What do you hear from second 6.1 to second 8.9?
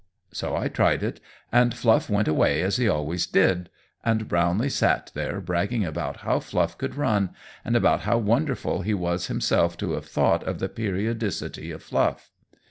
how Fluff could run, and about how wonderful